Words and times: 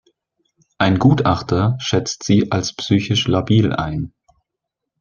Ein 0.79 0.97
Gutachter 0.97 1.77
schätzt 1.79 2.23
sie 2.23 2.51
als 2.51 2.75
psychisch 2.75 3.27
labil 3.27 3.71
ein. 3.71 4.13